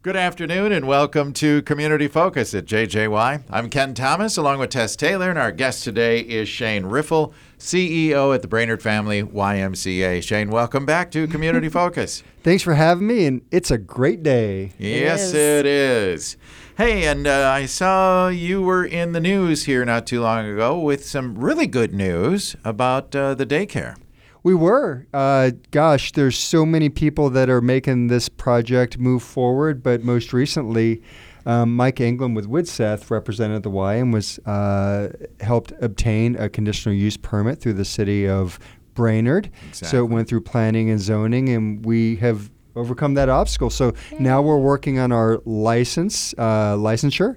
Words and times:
Good 0.00 0.14
afternoon 0.14 0.70
and 0.70 0.86
welcome 0.86 1.32
to 1.32 1.60
Community 1.62 2.06
Focus 2.06 2.54
at 2.54 2.66
JJY. 2.66 3.42
I'm 3.50 3.68
Ken 3.68 3.94
Thomas 3.94 4.36
along 4.36 4.60
with 4.60 4.70
Tess 4.70 4.94
Taylor, 4.94 5.28
and 5.28 5.36
our 5.36 5.50
guest 5.50 5.82
today 5.82 6.20
is 6.20 6.48
Shane 6.48 6.84
Riffle, 6.86 7.34
CEO 7.58 8.32
at 8.32 8.40
the 8.40 8.46
Brainerd 8.46 8.80
Family 8.80 9.24
YMCA. 9.24 10.22
Shane, 10.22 10.50
welcome 10.50 10.86
back 10.86 11.10
to 11.10 11.26
Community 11.26 11.68
Focus. 11.80 12.22
Thanks 12.44 12.62
for 12.62 12.74
having 12.74 13.08
me, 13.08 13.26
and 13.26 13.42
it's 13.50 13.72
a 13.72 13.76
great 13.76 14.22
day. 14.22 14.70
Yes, 14.78 15.20
is. 15.20 15.34
it 15.34 15.66
is. 15.66 16.36
Hey, 16.76 17.04
and 17.08 17.26
uh, 17.26 17.50
I 17.52 17.66
saw 17.66 18.28
you 18.28 18.62
were 18.62 18.84
in 18.84 19.10
the 19.10 19.20
news 19.20 19.64
here 19.64 19.84
not 19.84 20.06
too 20.06 20.20
long 20.20 20.46
ago 20.46 20.78
with 20.78 21.04
some 21.04 21.36
really 21.36 21.66
good 21.66 21.92
news 21.92 22.54
about 22.62 23.16
uh, 23.16 23.34
the 23.34 23.44
daycare. 23.44 23.96
We 24.42 24.54
were. 24.54 25.06
Uh, 25.12 25.50
gosh, 25.70 26.12
there's 26.12 26.38
so 26.38 26.64
many 26.64 26.88
people 26.88 27.30
that 27.30 27.50
are 27.50 27.60
making 27.60 28.06
this 28.06 28.28
project 28.28 28.98
move 28.98 29.22
forward, 29.22 29.82
but 29.82 30.02
most 30.02 30.32
recently, 30.32 31.02
um, 31.46 31.74
Mike 31.74 32.00
England 32.00 32.36
with 32.36 32.46
Widseth 32.46 33.10
represented 33.10 33.62
the 33.62 33.70
Y 33.70 33.94
and 33.94 34.12
was 34.12 34.38
uh, 34.40 35.08
helped 35.40 35.72
obtain 35.80 36.36
a 36.36 36.48
conditional 36.48 36.94
use 36.94 37.16
permit 37.16 37.60
through 37.60 37.74
the 37.74 37.84
city 37.84 38.28
of 38.28 38.58
Brainerd. 38.94 39.50
So 39.86 40.04
it 40.04 40.08
went 40.10 40.28
through 40.28 40.42
planning 40.42 40.90
and 40.90 41.00
zoning, 41.00 41.48
and 41.48 41.84
we 41.84 42.16
have 42.16 42.50
overcome 42.76 43.14
that 43.14 43.28
obstacle. 43.28 43.70
So 43.70 43.92
now 44.20 44.40
we're 44.42 44.58
working 44.58 44.98
on 44.98 45.10
our 45.10 45.40
license 45.44 46.34
uh, 46.38 46.76
licensure. 46.76 47.36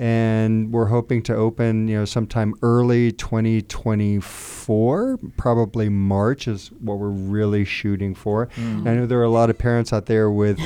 And 0.00 0.72
we're 0.72 0.86
hoping 0.86 1.22
to 1.24 1.36
open, 1.36 1.86
you 1.86 1.98
know, 1.98 2.06
sometime 2.06 2.54
early 2.62 3.12
2024, 3.12 5.18
probably 5.36 5.90
March 5.90 6.48
is 6.48 6.68
what 6.80 6.98
we're 6.98 7.10
really 7.10 7.66
shooting 7.66 8.14
for. 8.14 8.46
Mm. 8.56 8.88
I 8.88 8.94
know 8.94 9.04
there 9.04 9.20
are 9.20 9.24
a 9.24 9.28
lot 9.28 9.50
of 9.50 9.58
parents 9.58 9.92
out 9.92 10.06
there 10.06 10.30
with 10.30 10.58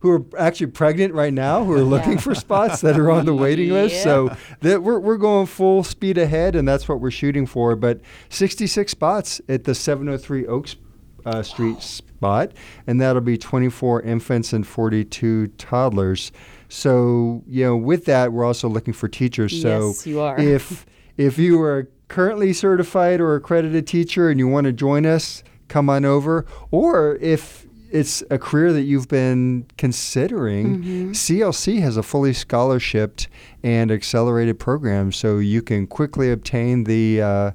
who 0.00 0.10
are 0.10 0.24
actually 0.36 0.66
pregnant 0.66 1.14
right 1.14 1.32
now 1.32 1.62
who 1.62 1.72
are 1.72 1.82
looking 1.82 2.18
for 2.18 2.34
spots 2.34 2.80
that 2.80 2.98
are 2.98 3.12
on 3.12 3.26
the 3.26 3.34
waiting 3.46 3.70
list. 3.70 4.02
So 4.02 4.34
that 4.60 4.82
we're, 4.82 4.98
we're 4.98 5.18
going 5.18 5.46
full 5.46 5.84
speed 5.84 6.18
ahead, 6.18 6.56
and 6.56 6.66
that's 6.66 6.88
what 6.88 7.00
we're 7.00 7.12
shooting 7.12 7.46
for. 7.46 7.76
But 7.76 8.00
66 8.30 8.90
spots 8.90 9.40
at 9.48 9.62
the 9.64 9.74
703 9.74 10.48
Oaks 10.48 10.74
uh, 11.24 11.42
Street 11.42 11.80
spot, 11.80 12.52
and 12.86 13.00
that'll 13.00 13.20
be 13.20 13.38
24 13.38 14.02
infants 14.02 14.52
and 14.52 14.66
42 14.66 15.48
toddlers. 15.58 16.32
So 16.70 17.42
you 17.46 17.64
know, 17.64 17.76
with 17.76 18.04
that, 18.06 18.32
we're 18.32 18.44
also 18.44 18.68
looking 18.68 18.94
for 18.94 19.08
teachers. 19.08 19.60
So 19.60 19.88
Yes, 19.88 20.06
you 20.06 20.20
are. 20.20 20.38
if 20.40 20.86
if 21.16 21.38
you 21.38 21.60
are 21.60 21.88
currently 22.08 22.52
certified 22.52 23.20
or 23.20 23.34
accredited 23.34 23.86
teacher 23.86 24.30
and 24.30 24.38
you 24.38 24.48
want 24.48 24.64
to 24.64 24.72
join 24.72 25.04
us, 25.06 25.42
come 25.68 25.90
on 25.90 26.04
over. 26.04 26.46
Or 26.70 27.16
if 27.16 27.66
it's 27.92 28.22
a 28.30 28.38
career 28.38 28.72
that 28.72 28.82
you've 28.82 29.08
been 29.08 29.66
considering, 29.76 31.10
CLC 31.12 31.80
has 31.80 31.96
a 31.96 32.02
fully 32.04 32.30
scholarshiped 32.32 33.26
and 33.64 33.90
accelerated 33.90 34.58
program, 34.60 35.10
so 35.12 35.38
you 35.38 35.60
can 35.60 35.86
quickly 35.88 36.30
obtain 36.30 36.84
the 36.84 37.20
uh, 37.20 37.50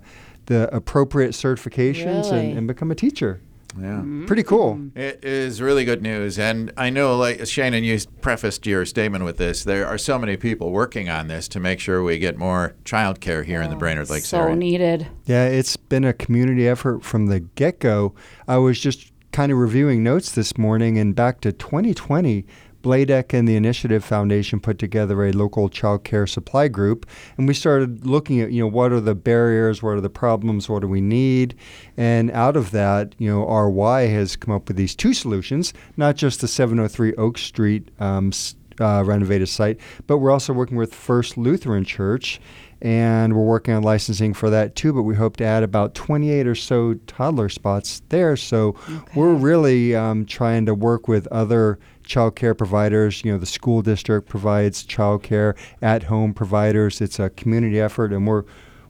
the 0.47 0.73
appropriate 0.75 1.31
certifications 1.31 2.31
Really? 2.31 2.49
and, 2.49 2.57
and 2.59 2.67
become 2.67 2.91
a 2.91 2.95
teacher. 2.95 3.41
Yeah. 3.77 3.87
Mm-hmm. 3.87 4.25
Pretty 4.25 4.43
cool. 4.43 4.79
It 4.95 5.23
is 5.23 5.61
really 5.61 5.85
good 5.85 6.01
news. 6.01 6.39
And 6.39 6.71
I 6.77 6.89
know, 6.89 7.17
like 7.17 7.45
Shannon, 7.45 7.83
you 7.83 7.99
prefaced 8.21 8.65
your 8.65 8.85
statement 8.85 9.23
with 9.23 9.37
this. 9.37 9.63
There 9.63 9.85
are 9.85 9.97
so 9.97 10.17
many 10.17 10.37
people 10.37 10.71
working 10.71 11.09
on 11.09 11.27
this 11.27 11.47
to 11.49 11.59
make 11.59 11.79
sure 11.79 12.03
we 12.03 12.17
get 12.17 12.37
more 12.37 12.75
childcare 12.85 13.43
here 13.43 13.61
in 13.61 13.69
the 13.69 13.75
Brainerd 13.75 14.09
Lakes 14.09 14.27
so 14.27 14.39
area. 14.41 14.55
needed. 14.55 15.07
Yeah, 15.25 15.45
it's 15.45 15.75
been 15.77 16.03
a 16.03 16.13
community 16.13 16.67
effort 16.67 17.03
from 17.03 17.27
the 17.27 17.41
get 17.41 17.79
go. 17.79 18.13
I 18.47 18.57
was 18.57 18.79
just 18.79 19.11
kind 19.31 19.51
of 19.51 19.57
reviewing 19.57 20.01
notes 20.01 20.31
this 20.31 20.57
morning, 20.57 20.97
and 20.97 21.13
back 21.13 21.41
to 21.41 21.51
2020, 21.51 22.45
BLAEDC 22.85 23.33
and 23.33 23.47
the 23.47 23.55
Initiative 23.55 24.05
Foundation 24.05 24.59
put 24.59 24.77
together 24.77 25.25
a 25.25 25.31
local 25.31 25.69
child 25.69 26.03
care 26.03 26.27
supply 26.27 26.67
group, 26.67 27.07
and 27.35 27.47
we 27.47 27.53
started 27.55 28.05
looking 28.05 28.39
at, 28.41 28.51
you 28.51 28.61
know, 28.61 28.67
what 28.67 28.91
are 28.91 28.99
the 28.99 29.15
barriers, 29.15 29.81
what 29.81 29.97
are 29.97 30.01
the 30.01 30.09
problems, 30.09 30.69
what 30.69 30.81
do 30.81 30.87
we 30.87 31.01
need, 31.01 31.55
and 31.97 32.29
out 32.29 32.55
of 32.55 32.69
that, 32.71 33.15
you 33.17 33.27
know, 33.27 33.43
RY 33.43 34.01
has 34.01 34.35
come 34.35 34.53
up 34.53 34.67
with 34.67 34.77
these 34.77 34.95
two 34.95 35.15
solutions, 35.15 35.73
not 35.97 36.15
just 36.15 36.41
the 36.41 36.47
703 36.47 37.15
Oak 37.15 37.39
Street 37.39 37.89
um, 37.99 38.31
uh, 38.79 39.03
renovated 39.03 39.49
site, 39.49 39.79
but 40.05 40.19
we're 40.19 40.31
also 40.31 40.53
working 40.53 40.77
with 40.77 40.93
First 40.93 41.37
Lutheran 41.37 41.85
Church, 41.85 42.39
and 42.81 43.35
we're 43.35 43.45
working 43.45 43.73
on 43.73 43.81
licensing 43.81 44.33
for 44.33 44.51
that 44.51 44.75
too. 44.75 44.93
But 44.93 45.03
we 45.03 45.15
hope 45.15 45.37
to 45.37 45.43
add 45.43 45.63
about 45.63 45.95
28 45.95 46.45
or 46.45 46.53
so 46.53 46.93
toddler 47.07 47.49
spots 47.49 48.03
there. 48.09 48.35
So 48.35 48.75
we're 49.15 49.33
really 49.33 49.95
um, 49.95 50.25
trying 50.25 50.65
to 50.67 50.75
work 50.75 51.07
with 51.07 51.25
other 51.27 51.79
child 52.05 52.35
care 52.35 52.53
providers. 52.53 53.23
You 53.23 53.33
know, 53.33 53.37
the 53.37 53.45
school 53.45 53.81
district 53.81 54.29
provides 54.29 54.83
child 54.83 55.23
care, 55.23 55.55
at 55.81 56.03
home 56.03 56.33
providers. 56.33 57.01
It's 57.01 57.19
a 57.19 57.29
community 57.29 57.79
effort, 57.79 58.13
and 58.13 58.27
we're 58.27 58.43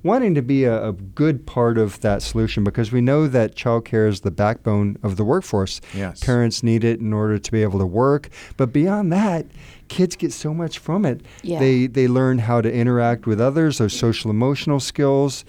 wanting 0.05 0.35
to 0.35 0.41
be 0.43 0.65
a, 0.65 0.89
a 0.89 0.93
good 0.93 1.47
part 1.47 1.79
of 1.79 1.99
that 2.01 2.21
solution 2.21 2.63
because 2.63 2.91
we 2.91 3.01
know 3.01 3.27
that 3.27 3.55
childcare 3.55 4.07
is 4.07 4.21
the 4.21 4.29
backbone 4.29 4.97
of 5.01 5.15
the 5.17 5.25
workforce. 5.25 5.81
Yes. 5.95 6.23
Parents 6.23 6.61
need 6.61 6.83
it 6.83 6.99
in 6.99 7.11
order 7.11 7.39
to 7.39 7.51
be 7.51 7.63
able 7.63 7.79
to 7.79 7.87
work. 7.87 8.29
But 8.55 8.71
beyond 8.71 9.11
that, 9.13 9.47
kids 9.87 10.15
get 10.15 10.31
so 10.31 10.53
much 10.53 10.77
from 10.77 11.05
it. 11.05 11.25
Yeah. 11.41 11.59
They 11.59 11.87
they 11.87 12.07
learn 12.07 12.37
how 12.37 12.61
to 12.61 12.71
interact 12.71 13.25
with 13.25 13.41
others, 13.41 13.79
those 13.79 13.93
social 13.93 14.29
emotional 14.29 14.79
skills, 14.79 15.43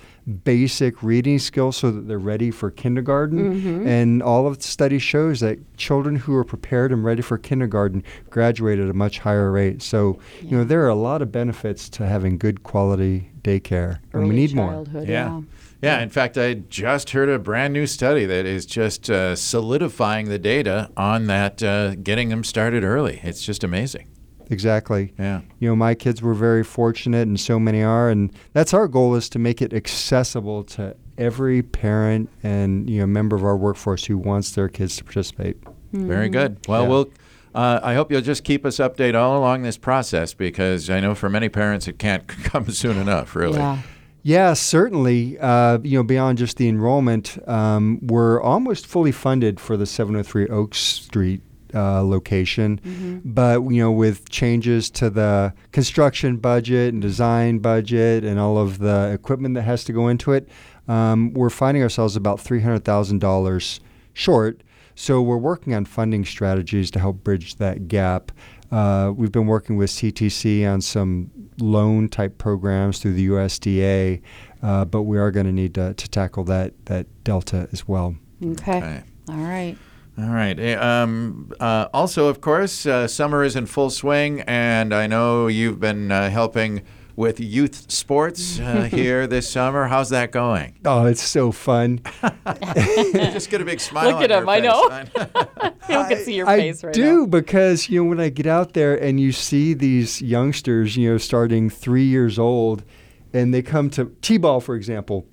basic 0.45 1.03
reading 1.03 1.39
skills 1.39 1.77
so 1.77 1.91
that 1.91 2.09
they're 2.09 2.19
ready 2.19 2.51
for 2.51 2.71
kindergarten. 2.71 3.87
And 3.87 4.23
all 4.23 4.47
of 4.47 4.59
the 4.59 4.65
study 4.65 4.99
shows 4.99 5.41
that 5.41 5.59
children 5.77 6.17
who 6.17 6.35
are 6.35 6.45
prepared 6.45 6.93
and 6.93 7.05
ready 7.05 7.23
for 7.23 7.39
kindergarten 7.39 8.03
graduate 8.29 8.79
at 8.79 8.89
a 8.89 8.93
much 8.95 9.21
higher 9.21 9.53
rate. 9.53 9.83
So, 9.83 10.19
you 10.43 10.57
know, 10.57 10.65
there 10.65 10.83
are 10.83 10.89
a 10.89 10.95
lot 10.97 11.23
of 11.23 11.31
benefits 11.31 11.89
to 11.91 12.07
having 12.07 12.39
good 12.39 12.63
quality 12.65 13.31
daycare. 13.43 14.01
and 14.13 14.29
we 14.29 14.35
need 14.35 14.55
more. 14.55 14.85
Yeah. 14.95 15.01
yeah. 15.03 15.41
Yeah, 15.83 16.01
in 16.01 16.09
fact, 16.09 16.39
I 16.39 16.55
just 16.55 17.11
heard 17.11 17.29
a 17.29 17.39
brand 17.39 17.75
new 17.75 17.87
study 17.87 18.25
that 18.25 18.47
is 18.47 18.65
just 18.67 19.11
uh, 19.11 19.37
solidifying 19.37 20.29
the 20.29 20.39
data 20.39 20.91
on 20.97 21.27
that, 21.27 21.63
uh, 21.63 21.95
getting 21.97 22.31
them 22.31 22.43
started 22.43 22.83
early. 22.83 23.21
It's 23.23 23.43
just 23.43 23.63
amazing. 23.63 24.09
Exactly. 24.51 25.13
Yeah. 25.19 25.41
You 25.59 25.69
know, 25.71 25.77
my 25.77 25.95
kids 25.95 26.23
were 26.23 26.35
very 26.35 26.63
fortunate, 26.65 27.27
and 27.27 27.39
so 27.39 27.59
many 27.59 27.83
are, 27.83 28.09
and 28.11 28.33
that's 28.53 28.73
our 28.73 28.87
goal 28.89 29.15
is 29.15 29.29
to 29.31 29.39
make 29.39 29.61
it 29.61 29.73
accessible 29.73 30.63
to 30.65 30.95
every 31.19 31.63
parent 31.63 32.29
and 32.43 32.89
you 32.91 33.01
know 33.01 33.07
member 33.07 33.35
of 33.37 33.43
our 33.45 33.57
workforce 33.57 34.05
who 34.05 34.19
wants 34.19 34.53
their 34.53 34.69
kids 34.69 34.97
to 34.97 35.05
participate. 35.05 35.57
Very 35.93 36.29
good. 36.29 36.59
Well, 36.69 36.83
Yeah. 36.83 36.89
we'll. 36.89 37.11
Uh, 37.55 37.81
I 37.83 37.95
hope 37.95 38.13
you'll 38.13 38.21
just 38.21 38.45
keep 38.45 38.67
us 38.67 38.77
updated 38.77 39.15
all 39.15 39.39
along 39.39 39.63
this 39.63 39.79
process 39.79 40.35
because 40.35 40.91
I 40.91 41.01
know 41.01 41.15
for 41.15 41.31
many 41.31 41.49
parents 41.49 41.89
it 41.89 41.99
can't 41.99 42.27
come 42.45 42.69
soon 42.71 42.99
enough. 42.99 43.35
Really. 43.35 43.57
Yeah. 43.59 43.79
Yeah, 44.23 44.53
certainly. 44.55 45.39
Uh, 45.39 45.79
you 45.83 45.97
know, 45.99 46.03
beyond 46.03 46.37
just 46.37 46.57
the 46.59 46.69
enrollment, 46.69 47.39
um, 47.49 47.99
we're 48.03 48.43
almost 48.43 48.87
fully 48.87 49.13
funded 49.13 49.59
for 49.61 49.77
the 49.77 49.87
703 49.87 50.49
Oak 50.49 50.75
Street 50.75 51.41
uh, 51.77 52.03
location. 52.03 52.81
But, 53.25 53.63
you 53.71 53.83
know, 53.83 53.93
with 53.93 54.29
changes 54.31 54.89
to 54.91 55.11
the 55.11 55.53
construction 55.73 56.39
budget 56.39 56.95
and 56.95 57.03
design 57.03 57.59
budget 57.59 58.25
and 58.25 58.41
all 58.41 58.57
of 58.57 58.79
the 58.79 59.13
equipment 59.13 59.55
that 59.57 59.63
has 59.63 59.85
to 59.85 59.93
go 59.93 60.09
into 60.09 60.33
it, 60.33 60.49
um, 60.89 61.33
we're 61.35 61.51
finding 61.51 61.83
ourselves 61.83 62.17
about 62.17 62.39
$300,000 62.39 63.81
short. 64.15 64.63
So 64.95 65.21
we're 65.21 65.37
working 65.37 65.75
on 65.75 65.85
funding 65.85 66.25
strategies 66.25 66.91
to 66.93 66.99
help 66.99 67.23
bridge 67.23 67.57
that 67.57 67.87
gap. 67.89 68.33
Uh, 68.73 69.13
we've 69.15 69.31
been 69.31 69.47
working 69.47 69.77
with 69.77 69.91
CTC 69.91 70.67
on 70.69 70.81
some 70.81 71.31
loan 71.61 72.09
type 72.09 72.39
programs 72.39 72.99
through 72.99 73.13
the 73.13 73.29
USDA, 73.29 74.23
uh, 74.63 74.85
but 74.87 75.03
we 75.03 75.19
are 75.19 75.31
going 75.31 75.47
to 75.47 75.53
need 75.53 75.75
to, 75.75 75.95
to 75.95 76.09
tackle 76.09 76.45
that 76.45 76.73
that 76.87 77.07
delta 77.25 77.69
as 77.73 77.87
well. 77.87 78.17
Okay. 78.45 78.79
Okay. 78.79 79.03
All 79.29 79.37
right. 79.37 79.77
All 80.19 80.31
right. 80.31 80.59
Eh, 80.59 80.75
Um, 80.75 81.53
uh, 81.61 81.89
also, 81.93 82.29
of 82.29 82.41
course, 82.41 82.87
uh, 82.87 83.07
summer 83.07 83.45
is 83.45 83.55
in 83.55 83.67
full 83.67 83.91
swing, 83.91 84.41
and 84.47 84.95
I 84.95 85.07
know 85.07 85.47
you've 85.47 85.79
been 85.79 86.11
uh, 86.11 86.31
helping 86.31 86.83
with 87.17 87.39
youth 87.41 87.91
sports 87.91 88.59
uh, 88.61 88.83
here 88.91 89.27
this 89.27 89.49
summer. 89.51 89.87
How's 89.89 90.09
that 90.11 90.33
going? 90.33 90.77
Oh, 90.87 91.05
it's 91.07 91.23
so 91.23 91.53
fun. 91.53 92.01
Just 93.13 93.51
get 93.51 93.61
a 93.61 93.65
big 93.65 93.81
smile. 93.81 94.11
Look 94.11 94.23
at 94.23 94.31
your 94.31 94.41
him, 94.43 94.49
I 94.49 94.61
know. 94.61 94.89
You 95.89 96.05
can 96.09 96.17
see 96.25 96.35
your 96.35 96.49
I 96.49 96.59
face 96.59 96.83
right 96.83 96.93
do 96.93 97.21
now. 97.21 97.27
because 97.27 97.89
you 97.89 98.03
know 98.03 98.09
when 98.11 98.19
I 98.19 98.29
get 98.29 98.47
out 98.47 98.73
there 98.73 99.01
and 99.01 99.21
you 99.21 99.31
see 99.33 99.73
these 99.73 100.21
youngsters, 100.21 100.97
you 100.97 101.11
know, 101.13 101.17
starting 101.19 101.71
three 101.71 102.05
years 102.05 102.39
old, 102.41 102.85
and 103.33 103.55
they 103.55 103.63
come 103.63 103.89
to 103.91 104.07
t-ball, 104.21 104.61
for 104.61 104.75
example, 104.75 105.27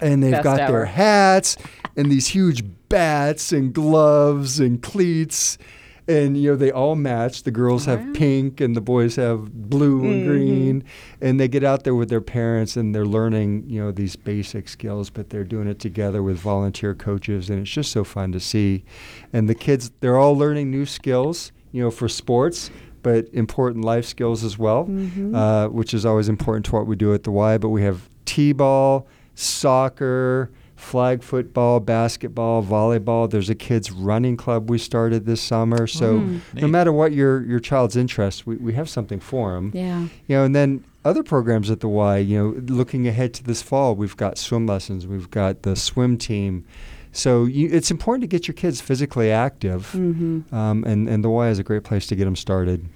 and 0.00 0.22
they've 0.22 0.32
Best 0.32 0.44
got 0.44 0.60
ever. 0.60 0.72
their 0.72 0.84
hats 0.86 1.56
and 1.96 2.10
these 2.10 2.28
huge 2.28 2.64
bats 2.88 3.52
and 3.52 3.72
gloves 3.72 4.60
and 4.60 4.82
cleats. 4.82 5.58
And 6.06 6.36
you 6.36 6.50
know 6.50 6.56
they 6.56 6.70
all 6.70 6.96
match. 6.96 7.44
The 7.44 7.50
girls 7.50 7.86
have 7.86 8.12
pink 8.12 8.60
and 8.60 8.76
the 8.76 8.82
boys 8.82 9.16
have 9.16 9.50
blue 9.70 10.02
Mm-hmm. 10.02 10.12
and 10.12 10.26
green. 10.26 10.84
And 11.22 11.40
they 11.40 11.48
get 11.48 11.64
out 11.64 11.84
there 11.84 11.94
with 11.94 12.10
their 12.10 12.20
parents 12.20 12.76
and 12.76 12.94
they're 12.94 13.06
learning, 13.06 13.64
you 13.70 13.80
know, 13.82 13.90
these 13.90 14.14
basic 14.14 14.68
skills, 14.68 15.08
but 15.08 15.30
they're 15.30 15.44
doing 15.44 15.66
it 15.66 15.78
together 15.78 16.22
with 16.22 16.36
volunteer 16.38 16.94
coaches 16.94 17.48
and 17.48 17.60
it's 17.60 17.70
just 17.70 17.90
so 17.90 18.04
fun 18.04 18.32
to 18.32 18.40
see. 18.40 18.84
And 19.32 19.48
the 19.48 19.54
kids 19.54 19.92
they're 20.00 20.18
all 20.18 20.36
learning 20.36 20.70
new 20.70 20.84
skills, 20.84 21.52
you 21.72 21.82
know, 21.82 21.90
for 21.90 22.06
sports, 22.06 22.70
but 23.02 23.26
important 23.32 23.82
life 23.82 24.04
skills 24.04 24.44
as 24.44 24.58
well, 24.58 24.86
uh, 25.34 25.68
which 25.68 25.94
is 25.94 26.04
always 26.04 26.28
important 26.28 26.66
to 26.66 26.72
what 26.72 26.86
we 26.86 26.96
do 26.96 27.14
at 27.14 27.22
the 27.22 27.30
Y. 27.30 27.56
But 27.56 27.70
we 27.70 27.82
have 27.82 28.10
t-ball, 28.26 29.06
soccer, 29.34 30.50
flag 30.76 31.22
football, 31.22 31.80
basketball, 31.80 32.62
volleyball. 32.62 33.30
There's 33.30 33.50
a 33.50 33.54
kids 33.54 33.90
running 33.90 34.36
club 34.36 34.68
we 34.68 34.78
started 34.78 35.24
this 35.26 35.40
summer. 35.40 35.86
So 35.86 36.40
no 36.54 36.66
matter 36.68 36.92
what 36.92 37.12
your 37.12 37.44
your 37.44 37.60
child's 37.60 37.96
interest, 37.96 38.46
we, 38.46 38.56
we 38.56 38.72
have 38.74 38.88
something 38.88 39.20
for 39.20 39.54
them. 39.54 39.70
Yeah. 39.74 40.00
You 40.26 40.36
know, 40.36 40.44
and 40.44 40.54
then 40.54 40.84
other 41.04 41.22
programs 41.22 41.70
at 41.70 41.80
the 41.80 41.88
Y, 41.88 42.16
you 42.18 42.38
know, 42.38 42.74
looking 42.74 43.06
ahead 43.06 43.34
to 43.34 43.44
this 43.44 43.60
fall, 43.62 43.94
we've 43.94 44.16
got 44.16 44.38
swim 44.38 44.66
lessons, 44.66 45.06
we've 45.06 45.30
got 45.30 45.62
the 45.62 45.76
swim 45.76 46.16
team. 46.16 46.64
So 47.12 47.44
you, 47.44 47.68
it's 47.70 47.90
important 47.92 48.22
to 48.22 48.26
get 48.26 48.48
your 48.48 48.54
kids 48.54 48.80
physically 48.80 49.30
active, 49.30 49.92
Mm-hmm. 49.94 50.52
um, 50.54 50.82
and, 50.84 51.08
and 51.08 51.22
the 51.22 51.30
Y 51.30 51.48
is 51.48 51.58
a 51.60 51.62
great 51.62 51.84
place 51.84 52.06
to 52.08 52.16
get 52.16 52.24
them 52.24 52.34
started. 52.34 52.88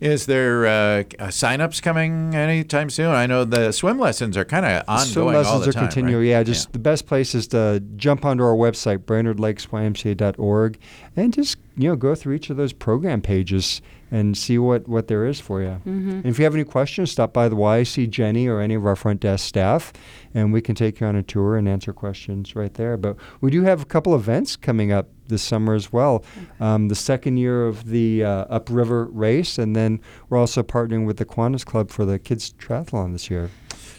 Is 0.00 0.26
there 0.26 0.66
uh, 0.66 1.04
uh, 1.18 1.30
sign-ups 1.30 1.80
coming 1.80 2.32
anytime 2.32 2.88
soon? 2.88 3.08
I 3.08 3.26
know 3.26 3.44
the 3.44 3.72
swim 3.72 3.98
lessons 3.98 4.36
are 4.36 4.44
kind 4.44 4.64
of 4.64 4.84
ongoing 4.86 5.08
swim 5.08 5.26
all 5.26 5.32
lessons 5.32 5.64
the 5.64 5.70
are 5.70 5.72
time. 5.72 5.84
continuing. 5.88 6.22
right? 6.22 6.30
Yeah, 6.30 6.42
just 6.44 6.72
the 6.72 6.78
best 6.78 7.06
place 7.06 7.34
is 7.34 7.48
to 7.48 7.82
jump 7.96 8.24
onto 8.24 8.44
our 8.44 8.54
website, 8.54 8.98
BrainerdLakesYMCA.org, 8.98 10.78
and 11.16 11.32
just 11.32 11.58
you 11.76 11.88
know 11.88 11.96
go 11.96 12.14
through 12.14 12.34
each 12.34 12.48
of 12.48 12.56
those 12.56 12.72
program 12.72 13.20
pages 13.20 13.82
and 14.10 14.38
see 14.38 14.56
what, 14.56 14.88
what 14.88 15.08
there 15.08 15.26
is 15.26 15.40
for 15.40 15.60
you. 15.60 15.80
Mm-hmm. 15.84 16.10
And 16.10 16.26
if 16.26 16.38
you 16.38 16.44
have 16.44 16.54
any 16.54 16.64
questions, 16.64 17.10
stop 17.10 17.32
by 17.32 17.48
the 17.48 17.56
Y, 17.56 17.82
see 17.82 18.06
Jenny 18.06 18.46
or 18.46 18.60
any 18.60 18.74
of 18.74 18.86
our 18.86 18.96
front 18.96 19.20
desk 19.20 19.46
staff, 19.46 19.92
and 20.32 20.52
we 20.52 20.62
can 20.62 20.74
take 20.74 21.00
you 21.00 21.06
on 21.06 21.16
a 21.16 21.22
tour 21.22 21.56
and 21.56 21.68
answer 21.68 21.92
questions 21.92 22.56
right 22.56 22.72
there. 22.74 22.96
But 22.96 23.16
we 23.40 23.50
do 23.50 23.62
have 23.64 23.82
a 23.82 23.84
couple 23.84 24.14
events 24.14 24.56
coming 24.56 24.92
up 24.92 25.08
this 25.28 25.42
summer 25.42 25.74
as 25.74 25.92
well. 25.92 26.24
Um, 26.60 26.88
the 26.88 26.94
second 26.94 27.36
year 27.36 27.66
of 27.66 27.86
the 27.86 28.24
uh, 28.24 28.46
Upriver 28.48 29.06
Race, 29.06 29.58
and 29.58 29.76
then 29.76 30.00
we're 30.28 30.38
also 30.38 30.62
partnering 30.62 31.06
with 31.06 31.18
the 31.18 31.24
Kiwanis 31.24 31.64
Club 31.64 31.90
for 31.90 32.04
the 32.04 32.18
Kids 32.18 32.52
Triathlon 32.58 33.12
this 33.12 33.30
year. 33.30 33.50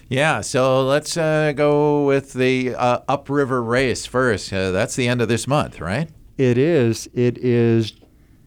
Yeah, 0.10 0.42
so 0.42 0.84
let's 0.86 1.16
uh, 1.18 1.54
go 1.56 2.06
with 2.06 2.34
the 2.34 2.74
uh, 2.76 3.00
Upriver 3.08 3.62
Race 3.62 4.08
first. 4.08 4.52
Uh, 4.52 4.72
that's 4.72 4.96
the 4.96 5.08
end 5.08 5.22
of 5.22 5.28
this 5.28 5.48
month, 5.48 5.80
right? 5.80 6.10
It 6.38 6.58
is. 6.58 7.08
It 7.14 7.38
is 7.38 7.94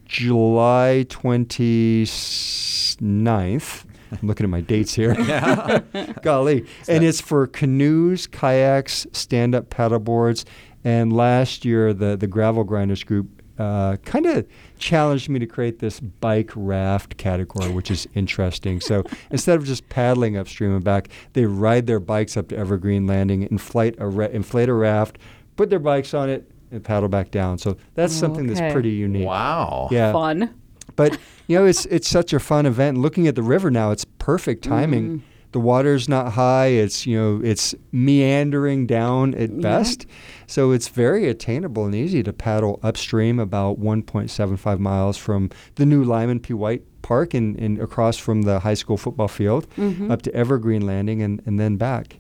July 0.05 1.07
29th. 1.09 3.85
I'm 4.11 4.29
looking 4.29 4.45
at 4.45 4.51
my 4.51 4.61
dates 4.61 4.93
here. 4.95 5.15
Yeah. 5.23 5.81
Golly. 6.23 6.67
And 6.89 7.05
it's 7.05 7.21
for 7.21 7.47
canoes, 7.47 8.27
kayaks, 8.27 9.07
stand 9.13 9.55
up 9.55 9.71
paddleboards. 9.71 10.45
And 10.85 11.13
last 11.13 11.65
year, 11.65 11.93
the, 11.95 12.17
the 12.17 12.27
Gravel 12.27 12.65
Grinders 12.65 13.05
group 13.05 13.43
uh, 13.59 13.97
kind 14.05 14.27
of 14.27 14.47
challenged 14.79 15.29
me 15.29 15.39
to 15.39 15.47
create 15.47 15.79
this 15.79 16.01
bike 16.01 16.51
raft 16.57 17.17
category, 17.19 17.71
which 17.71 17.91
is 17.91 18.09
interesting. 18.15 18.81
So 18.81 19.05
instead 19.31 19.57
of 19.59 19.65
just 19.65 19.89
paddling 19.89 20.37
upstream 20.37 20.75
and 20.75 20.83
back, 20.83 21.09
they 21.35 21.45
ride 21.47 21.87
their 21.87 22.01
bikes 22.01 22.37
up 22.37 22.49
to 22.49 22.57
Evergreen 22.57 23.07
Landing, 23.07 23.43
inflate 23.43 23.95
a, 23.99 24.09
ra- 24.09 24.27
inflate 24.27 24.69
a 24.69 24.75
raft, 24.75 25.19
put 25.57 25.71
their 25.71 25.79
bikes 25.79 26.15
on 26.15 26.29
it, 26.31 26.51
and 26.71 26.83
paddle 26.83 27.09
back 27.09 27.31
down. 27.31 27.59
So 27.59 27.77
that's 27.95 28.15
something 28.15 28.51
Okay. 28.51 28.59
that's 28.59 28.73
pretty 28.73 28.91
unique. 28.91 29.27
wow. 29.27 29.89
Yeah. 29.93 30.13
Fun. 30.13 30.55
But 30.97 31.19
you 31.47 31.59
know, 31.59 31.65
it's 31.67 31.87
it's 31.87 32.09
such 32.09 32.33
a 32.33 32.41
fun 32.41 32.67
event. 32.67 32.99
Looking 32.99 33.27
at 33.27 33.35
the 33.35 33.43
river 33.43 33.71
now, 33.71 33.91
it's 33.93 34.05
perfect 34.19 34.65
timing. 34.65 35.19
Mm. 35.19 35.23
The 35.53 35.61
water's 35.61 36.09
not 36.09 36.33
high. 36.33 36.67
It's 36.67 37.07
you 37.07 37.19
know, 37.19 37.41
it's 37.45 37.75
meandering 37.93 38.87
down 38.87 39.35
at 39.35 39.61
best, 39.61 40.07
so 40.47 40.71
it's 40.73 40.89
very 40.89 41.29
attainable 41.29 41.85
and 41.87 41.95
easy 41.95 42.23
to 42.23 42.33
paddle 42.33 42.81
upstream 42.83 43.39
about 43.39 43.79
1.75 43.79 44.79
miles 44.79 45.17
from 45.17 45.51
the 45.77 45.87
new 45.87 46.03
Lyman 46.05 46.41
P. 46.41 46.53
White 46.55 46.83
Park 47.03 47.35
and, 47.35 47.59
and 47.59 47.79
across 47.81 48.17
from 48.17 48.43
the 48.43 48.61
high 48.61 48.75
school 48.75 48.97
football 48.97 49.29
field 49.29 49.67
Mhm. 49.77 50.11
up 50.11 50.23
to 50.23 50.35
Evergreen 50.35 50.87
Landing 50.87 51.21
and, 51.23 51.43
and 51.47 51.59
then 51.61 51.77
back. 51.77 52.19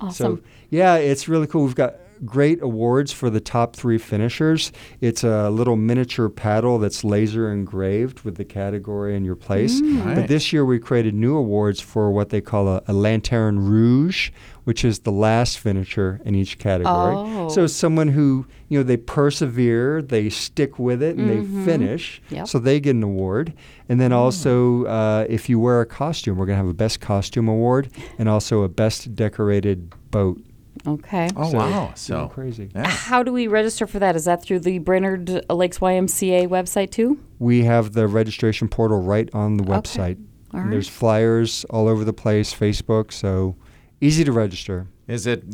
Awesome. 0.00 0.36
So 0.36 0.42
yeah, 0.70 0.94
it's 0.96 1.28
really 1.28 1.46
cool. 1.46 1.64
We've 1.64 1.74
got 1.74 1.94
great 2.24 2.60
awards 2.62 3.12
for 3.12 3.30
the 3.30 3.40
top 3.40 3.74
three 3.76 3.98
finishers. 3.98 4.72
It's 5.00 5.24
a 5.24 5.50
little 5.50 5.76
miniature 5.76 6.28
paddle 6.28 6.78
that's 6.78 7.02
laser 7.04 7.50
engraved 7.52 8.20
with 8.20 8.36
the 8.36 8.44
category 8.44 9.16
and 9.16 9.24
your 9.24 9.36
place. 9.36 9.80
Right. 9.80 10.14
But 10.16 10.28
this 10.28 10.52
year 10.52 10.64
we 10.64 10.78
created 10.78 11.14
new 11.14 11.36
awards 11.36 11.80
for 11.80 12.10
what 12.10 12.30
they 12.30 12.40
call 12.40 12.68
a, 12.68 12.82
a 12.86 12.92
lanterne 12.92 13.58
rouge, 13.58 14.30
which 14.64 14.84
is 14.84 15.00
the 15.00 15.12
last 15.12 15.58
finisher 15.58 16.20
in 16.24 16.34
each 16.34 16.58
category. 16.58 17.14
Oh. 17.16 17.48
So 17.48 17.66
someone 17.66 18.08
who 18.08 18.46
you 18.68 18.78
know 18.78 18.82
they 18.84 18.96
persevere, 18.96 20.02
they 20.02 20.28
stick 20.30 20.78
with 20.78 21.02
it, 21.02 21.16
and 21.16 21.28
Mhm. 21.28 21.64
they 21.64 21.64
finish. 21.64 22.22
Yep. 22.30 22.46
So 22.48 22.58
they 22.58 22.78
get 22.80 22.94
an 22.94 23.02
award. 23.02 23.52
And 23.88 24.00
then 24.00 24.12
also, 24.12 24.84
uh, 24.84 25.26
if 25.28 25.48
you 25.48 25.58
wear 25.58 25.80
a 25.80 25.86
costume, 25.86 26.36
we're 26.36 26.46
going 26.46 26.54
to 26.58 26.62
have 26.64 26.70
a 26.70 26.74
best 26.74 27.00
costume 27.00 27.48
award 27.48 27.88
and 28.18 28.28
also 28.28 28.62
a 28.62 28.68
best 28.68 29.16
decorated 29.16 29.92
boat. 30.12 30.40
Okay. 30.86 31.28
Oh, 31.36 31.50
So, 31.50 31.58
wow. 31.58 31.92
So, 31.94 32.28
crazy. 32.28 32.70
yeah. 32.74 32.86
How 32.88 33.22
do 33.22 33.32
we 33.32 33.46
register 33.46 33.86
for 33.86 33.98
that? 33.98 34.16
Is 34.16 34.24
that 34.24 34.42
through 34.42 34.60
the 34.60 34.78
Brainerd 34.78 35.44
uh, 35.48 35.54
Lakes 35.54 35.78
YMCA 35.78 36.48
website 36.48 36.90
too? 36.90 37.18
We 37.38 37.64
have 37.64 37.92
the 37.92 38.06
registration 38.08 38.68
portal 38.68 39.00
right 39.02 39.28
on 39.34 39.56
the 39.56 39.64
Okay. 39.64 39.72
website. 39.72 40.16
All 40.52 40.60
And 40.60 40.64
right. 40.64 40.70
There's 40.70 40.88
flyers 40.88 41.64
all 41.70 41.86
over 41.88 42.04
the 42.04 42.12
place, 42.12 42.52
Facebook, 42.54 43.12
so 43.12 43.56
easy 44.00 44.24
to 44.24 44.32
register. 44.32 44.86
Is 45.06 45.26
it 45.26 45.44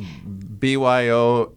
BYO 0.60 1.52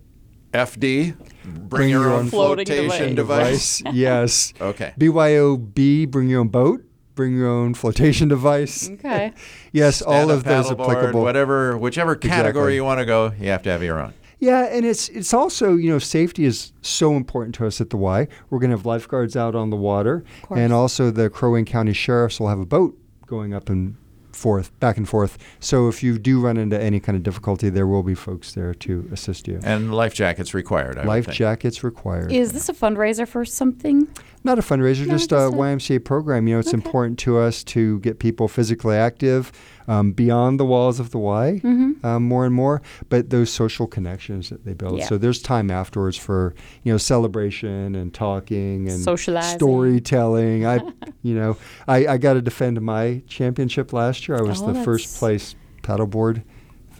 FD? 0.53 1.15
Bring, 1.45 1.89
your, 1.89 2.11
own 2.11 2.29
Floating 2.29 2.65
flotation 2.65 3.15
device. 3.15 3.79
device. 3.79 3.93
yes. 3.95 4.53
Okay. 4.59 4.93
BYOB, 4.99 6.09
bring 6.09 6.29
your 6.29 6.41
own 6.41 6.47
boat, 6.49 6.83
bring 7.19 7.35
your 7.35 7.49
own 7.49 7.73
flotation 7.73 8.29
device. 8.29 8.89
Okay. 8.89 9.33
Yes, 9.71 10.01
all 10.01 10.13
Stand-up 10.13 10.37
of 10.37 10.43
those 10.45 10.65
paddleboard, 10.65 10.91
applicable. 10.95 11.21
Whatever, 11.21 11.77
whichever 11.77 12.15
category 12.15 12.47
Exactly. 12.73 12.75
you 12.75 12.83
want 12.83 12.99
to 13.01 13.05
go, 13.05 13.33
you 13.39 13.49
have 13.49 13.61
to 13.63 13.69
have 13.69 13.83
your 13.83 13.99
own. 13.99 14.13
Yeah, 14.39 14.63
and 14.65 14.83
it's 14.83 15.09
it's 15.09 15.31
also 15.31 15.75
you 15.75 15.91
know 15.91 15.99
safety 15.99 16.45
is 16.45 16.71
so 16.81 17.15
important 17.15 17.53
to 17.55 17.67
us 17.67 17.79
at 17.79 17.91
the 17.91 17.97
Y. 17.97 18.27
We're 18.49 18.57
going 18.57 18.71
to 18.71 18.77
have 18.77 18.85
lifeguards 18.87 19.35
out 19.35 19.53
on 19.53 19.69
the 19.69 19.75
water, 19.75 20.23
course. 20.41 20.59
and 20.59 20.73
also 20.73 21.11
the 21.11 21.29
Crow 21.29 21.51
Wing 21.51 21.65
County 21.65 21.93
Sheriffs 21.93 22.39
will 22.39 22.47
have 22.47 22.59
a 22.59 22.65
boat 22.65 22.97
going 23.27 23.53
up 23.53 23.69
and 23.69 23.95
forth, 24.31 24.77
back 24.79 24.97
and 24.97 25.07
forth. 25.07 25.37
So 25.59 25.87
if 25.87 26.03
you 26.03 26.17
do 26.19 26.39
run 26.39 26.57
into 26.57 26.79
any 26.81 26.99
kind 26.99 27.15
of 27.15 27.23
difficulty, 27.23 27.69
there 27.69 27.87
will 27.87 28.03
be 28.03 28.15
folks 28.15 28.53
there 28.53 28.73
to 28.75 29.07
assist 29.11 29.47
you. 29.47 29.59
And 29.63 29.93
life 29.93 30.13
jackets 30.13 30.53
required. 30.53 30.97
I 30.97 31.03
Life 31.03 31.25
think. 31.25 31.37
jackets 31.37 31.83
required. 31.83 32.31
Is 32.31 32.51
this 32.53 32.69
a 32.69 32.73
fundraiser 32.73 33.27
for 33.27 33.43
something? 33.45 34.07
Not 34.43 34.57
a 34.57 34.61
fundraiser, 34.61 35.05
No, 35.05 35.13
just 35.17 35.31
a 35.31 35.47
a- 35.47 35.51
YMCA 35.51 35.99
program. 36.05 36.47
You 36.47 36.53
know, 36.55 36.59
it's 36.59 36.69
Okay. 36.69 36.77
important 36.77 37.19
to 37.19 37.37
us 37.37 37.63
to 37.65 37.99
get 37.99 38.19
people 38.19 38.47
physically 38.47 38.95
active 38.95 39.51
um, 39.89 40.11
beyond 40.13 40.59
the 40.59 40.65
walls 40.65 40.99
of 40.99 41.09
the 41.11 41.17
Y 41.17 41.59
Mm-hmm. 41.63 42.05
um, 42.05 42.23
more 42.23 42.45
and 42.45 42.53
more, 42.53 42.81
but 43.09 43.29
those 43.31 43.49
social 43.49 43.87
connections 43.87 44.49
that 44.49 44.63
they 44.63 44.73
build. 44.73 44.99
Yeah. 44.99 45.07
So 45.07 45.17
there's 45.17 45.41
time 45.41 45.69
afterwards 45.71 46.15
for 46.17 46.53
you 46.83 46.91
know 46.93 46.97
celebration 46.97 47.95
and 47.95 48.13
talking 48.13 48.87
and 48.87 49.01
Socializing. 49.01 49.57
storytelling. 49.59 50.65
I, 50.65 50.79
you 51.23 51.35
know, 51.35 51.57
I, 51.87 52.07
I 52.07 52.17
got 52.17 52.33
to 52.35 52.41
defend 52.41 52.79
my 52.81 53.21
championship 53.27 53.91
last 53.91 54.27
year. 54.27 54.37
I 54.37 54.41
was 54.41 54.61
Oh, 54.61 54.71
the 54.71 54.83
first 54.83 55.17
place 55.17 55.55
paddleboard 55.81 56.43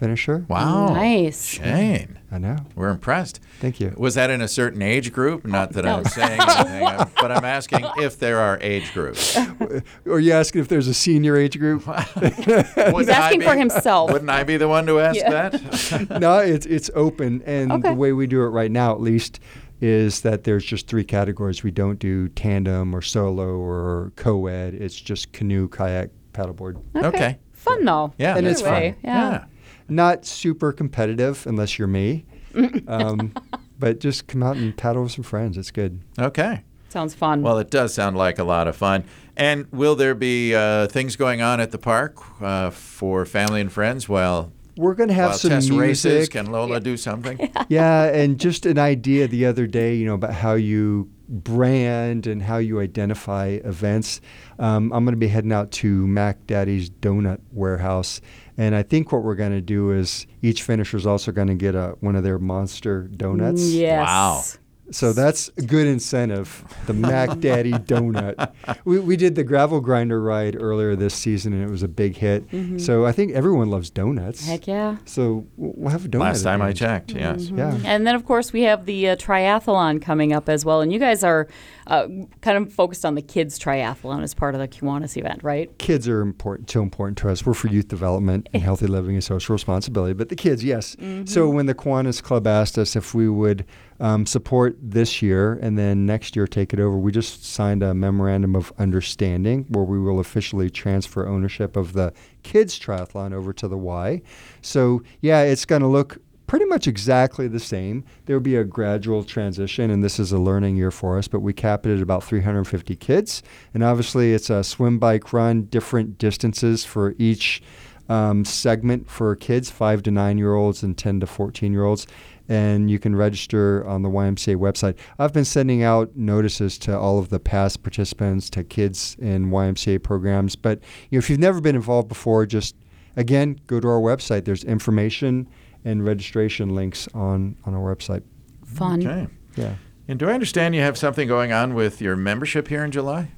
finisher. 0.00 0.44
Wow. 0.48 0.94
Nice. 0.94 1.44
Shane, 1.46 2.18
I 2.32 2.38
know. 2.38 2.56
we're 2.74 2.88
impressed. 2.88 3.38
Thank 3.60 3.78
you. 3.80 3.94
Was 3.96 4.14
that 4.14 4.30
in 4.30 4.40
a 4.40 4.48
certain 4.48 4.80
age 4.82 5.12
group? 5.12 5.46
Not 5.46 5.72
that 5.74 5.84
No. 5.84 5.98
I'm 5.98 6.04
saying 6.06 6.40
anything, 6.40 6.86
I'm- 6.86 7.10
but 7.20 7.30
I'm 7.30 7.44
asking 7.44 7.84
if 7.98 8.18
there 8.18 8.38
are 8.38 8.58
age 8.62 8.92
groups. 8.94 9.36
Are 10.06 10.18
you 10.18 10.32
asking 10.32 10.62
if 10.62 10.68
there's 10.68 10.88
a 10.88 10.94
senior 10.94 11.36
age 11.36 11.58
group? 11.58 11.86
Wouldn't 12.16 13.08
asking 13.10 13.40
be- 13.40 13.44
for 13.46 13.54
himself. 13.54 14.10
Wouldn't 14.10 14.30
I 14.30 14.42
be 14.42 14.56
the 14.56 14.68
one 14.68 14.86
to 14.86 14.98
ask 15.00 15.16
Yeah. 15.18 15.50
that? 15.50 16.20
no, 16.20 16.38
it's 16.38 16.66
it's 16.66 16.90
open, 16.94 17.42
and 17.44 17.70
Okay. 17.70 17.90
the 17.90 17.94
way 17.94 18.12
we 18.12 18.26
do 18.26 18.40
it 18.42 18.48
right 18.48 18.70
now, 18.70 18.92
at 18.92 19.00
least, 19.00 19.38
is 19.82 20.22
that 20.22 20.44
there's 20.44 20.64
just 20.64 20.86
three 20.88 21.04
categories. 21.04 21.62
We 21.62 21.70
don't 21.70 21.98
do 21.98 22.28
tandem 22.30 22.94
or 22.94 23.02
solo 23.02 23.56
or 23.58 24.12
co-ed. 24.16 24.74
It's 24.74 24.94
just 24.98 25.32
canoe, 25.32 25.68
kayak, 25.68 26.10
paddleboard. 26.32 26.80
Okay. 26.96 27.38
Fun 27.52 27.84
though. 27.84 28.14
Yeah, 28.16 28.30
And 28.36 28.46
Either 28.46 28.50
it's 28.52 28.62
fun. 28.62 28.72
way, 28.72 28.94
Yeah. 29.04 29.44
Not 29.90 30.24
super 30.24 30.72
competitive 30.72 31.46
unless 31.46 31.78
you're 31.78 31.88
me, 31.88 32.24
um, 32.88 33.34
but 33.78 34.00
just 34.00 34.26
come 34.26 34.42
out 34.42 34.56
and 34.56 34.76
paddle 34.76 35.02
with 35.02 35.12
some 35.12 35.24
friends. 35.24 35.58
It's 35.58 35.70
good. 35.70 36.00
Okay. 36.18 36.62
Sounds 36.88 37.14
fun. 37.14 37.42
Well, 37.42 37.58
it 37.58 37.70
does 37.70 37.94
sound 37.94 38.16
like 38.16 38.38
a 38.38 38.44
lot 38.44 38.66
of 38.66 38.74
fun. 38.76 39.04
And 39.36 39.66
will 39.70 39.94
there 39.94 40.14
be 40.14 40.54
uh, 40.54 40.88
things 40.88 41.14
going 41.16 41.40
on 41.40 41.60
at 41.60 41.70
the 41.70 41.78
park 41.78 42.16
uh, 42.42 42.70
for 42.70 43.24
family 43.24 43.60
and 43.60 43.72
friends 43.72 44.08
while, 44.08 44.52
We're 44.76 44.94
gonna 44.94 45.12
have 45.12 45.30
while 45.30 45.38
some 45.38 45.50
Tess 45.50 45.68
music. 45.68 45.80
races? 45.80 46.28
Can 46.28 46.46
Lola 46.50 46.80
do 46.80 46.96
something? 46.96 47.50
yeah, 47.68 48.04
and 48.04 48.38
just 48.40 48.66
an 48.66 48.78
idea 48.78 49.28
the 49.28 49.46
other 49.46 49.66
day, 49.68 49.94
you 49.94 50.04
know, 50.04 50.14
about 50.14 50.34
how 50.34 50.54
you 50.54 51.08
brand 51.30 52.26
and 52.26 52.42
how 52.42 52.58
you 52.58 52.80
identify 52.80 53.58
events. 53.64 54.20
Um, 54.58 54.92
I'm 54.92 55.04
going 55.04 55.14
to 55.14 55.18
be 55.18 55.28
heading 55.28 55.52
out 55.52 55.70
to 55.72 56.06
Mac 56.06 56.46
Daddy's 56.46 56.90
Donut 56.90 57.40
Warehouse, 57.52 58.20
and 58.58 58.74
I 58.74 58.82
think 58.82 59.12
what 59.12 59.22
we're 59.22 59.36
going 59.36 59.52
to 59.52 59.60
do 59.60 59.92
is 59.92 60.26
each 60.42 60.62
finisher 60.62 60.96
is 60.96 61.06
also 61.06 61.32
going 61.32 61.48
to 61.48 61.54
get 61.54 61.74
a 61.74 61.96
one 62.00 62.16
of 62.16 62.24
their 62.24 62.38
monster 62.38 63.04
donuts. 63.04 63.62
Yes. 63.70 64.06
Wow. 64.06 64.42
So 64.92 65.12
that's 65.12 65.50
a 65.56 65.62
good 65.62 65.86
incentive. 65.86 66.64
The 66.86 66.92
Mac 66.92 67.38
Daddy 67.40 67.72
donut. 67.72 68.52
We, 68.84 68.98
we 68.98 69.16
did 69.16 69.34
the 69.34 69.44
gravel 69.44 69.80
grinder 69.80 70.20
ride 70.20 70.56
earlier 70.60 70.96
this 70.96 71.14
season, 71.14 71.52
and 71.52 71.62
it 71.62 71.70
was 71.70 71.82
a 71.82 71.88
big 71.88 72.16
hit. 72.16 72.44
So 72.78 73.06
I 73.06 73.12
think 73.12 73.32
everyone 73.32 73.70
loves 73.70 73.90
donuts. 73.90 74.46
Heck 74.46 74.66
yeah. 74.66 74.96
So 75.04 75.46
we'll 75.56 75.90
have 75.90 76.04
a 76.04 76.08
donut. 76.08 76.20
Last 76.20 76.42
time 76.42 76.62
I 76.62 76.72
checked, 76.72 77.12
yes. 77.12 77.50
Yeah. 77.50 77.78
And 77.84 78.06
then, 78.06 78.14
of 78.14 78.24
course, 78.24 78.52
we 78.52 78.62
have 78.62 78.86
the 78.86 79.10
uh, 79.10 79.16
triathlon 79.16 80.02
coming 80.02 80.32
up 80.32 80.48
as 80.48 80.64
well. 80.64 80.80
And 80.80 80.92
you 80.92 80.98
guys 80.98 81.22
are 81.22 81.48
uh, 81.86 82.08
kind 82.40 82.58
of 82.58 82.72
focused 82.72 83.04
on 83.04 83.14
the 83.14 83.22
kids' 83.22 83.58
triathlon 83.58 84.22
as 84.22 84.34
part 84.34 84.54
of 84.54 84.60
the 84.60 84.68
Kiwanis 84.68 85.16
event, 85.16 85.42
right? 85.42 85.76
Kids 85.78 86.08
are 86.08 86.20
important, 86.20 86.70
so 86.70 86.82
important 86.82 87.18
to 87.18 87.28
us. 87.28 87.44
We're 87.46 87.54
for 87.54 87.68
youth 87.68 87.88
development 87.88 88.48
and 88.52 88.62
healthy 88.62 88.86
living 88.86 89.14
and 89.14 89.24
social 89.24 89.52
responsibility. 89.52 90.14
But 90.14 90.28
the 90.28 90.36
kids, 90.36 90.64
yes. 90.64 90.96
So 91.24 91.48
when 91.48 91.66
the 91.66 91.74
Kiwanis 91.74 92.22
Club 92.22 92.46
asked 92.46 92.78
us 92.78 92.96
if 92.96 93.14
we 93.14 93.28
would 93.28 93.64
um, 94.00 94.26
support 94.26 94.76
this 94.80 95.20
year 95.20 95.54
and 95.62 95.78
then 95.78 96.06
next 96.06 96.34
year 96.34 96.46
take 96.46 96.72
it 96.72 96.80
over, 96.80 96.96
we 96.96 97.12
just 97.12 97.44
signed 97.44 97.82
a 97.82 97.94
memorandum 97.94 98.56
of 98.56 98.72
understanding 98.78 99.66
where 99.68 99.84
we 99.84 99.98
will 100.00 100.20
officially 100.20 100.70
transfer 100.70 101.26
ownership 101.28 101.76
of 101.76 101.92
the 101.92 102.12
kids 102.42 102.78
triathlon 102.78 103.32
over 103.32 103.52
to 103.52 103.68
the 103.68 103.76
Y. 103.76 104.22
So 104.62 105.02
yeah, 105.20 105.42
it's 105.42 105.64
going 105.64 105.82
to 105.82 105.88
look 105.88 106.18
pretty 106.46 106.64
much 106.64 106.88
exactly 106.88 107.46
the 107.46 107.60
same. 107.60 108.02
There 108.26 108.34
will 108.34 108.40
be 108.40 108.56
a 108.56 108.64
gradual 108.64 109.22
transition, 109.22 109.88
and 109.88 110.02
this 110.02 110.18
is 110.18 110.32
a 110.32 110.38
learning 110.38 110.74
year 110.74 110.90
for 110.90 111.16
us, 111.16 111.28
but 111.28 111.40
we 111.40 111.52
cap 111.52 111.86
it 111.86 111.94
at 111.94 112.02
about 112.02 112.24
350 112.24 112.96
kids. 112.96 113.44
And 113.72 113.84
obviously, 113.84 114.32
it's 114.34 114.50
a 114.50 114.64
swim, 114.64 114.98
bike, 114.98 115.32
run, 115.32 115.66
different 115.66 116.18
distances 116.18 116.84
for 116.84 117.14
each 117.18 117.62
um, 118.08 118.44
segment 118.44 119.08
for 119.08 119.36
kids, 119.36 119.70
five 119.70 120.02
to 120.02 120.10
nine 120.10 120.38
year 120.38 120.54
olds 120.54 120.82
and 120.82 120.98
10 120.98 121.20
to 121.20 121.26
14 121.26 121.72
year 121.72 121.84
olds. 121.84 122.08
And 122.50 122.90
you 122.90 122.98
can 122.98 123.14
register 123.14 123.86
on 123.86 124.02
the 124.02 124.08
YMCA 124.08 124.56
website. 124.56 124.98
I've 125.20 125.32
been 125.32 125.44
sending 125.44 125.84
out 125.84 126.16
notices 126.16 126.78
to 126.78 126.98
all 126.98 127.20
of 127.20 127.28
the 127.28 127.38
past 127.38 127.84
participants, 127.84 128.50
to 128.50 128.64
kids 128.64 129.16
in 129.20 129.50
YMCA 129.50 130.02
programs. 130.02 130.56
But 130.56 130.80
you 131.10 131.16
know, 131.16 131.18
if 131.20 131.30
you've 131.30 131.38
never 131.38 131.60
been 131.60 131.76
involved 131.76 132.08
before, 132.08 132.46
just 132.46 132.74
again 133.16 133.60
go 133.68 133.78
to 133.78 133.86
our 133.86 134.00
website. 134.00 134.44
There's 134.46 134.64
information 134.64 135.48
and 135.84 136.04
registration 136.04 136.74
links 136.74 137.08
on 137.14 137.56
on 137.64 137.74
our 137.74 137.94
website. 137.94 138.24
Fun. 138.64 139.06
Okay. 139.06 139.28
Yeah. 139.54 139.76
And 140.08 140.18
do 140.18 140.28
I 140.28 140.32
understand 140.32 140.74
you 140.74 140.80
have 140.80 140.98
something 140.98 141.28
going 141.28 141.52
on 141.52 141.74
with 141.74 142.00
your 142.02 142.16
membership 142.16 142.66
here 142.66 142.84
in 142.84 142.90
July? 142.90 143.30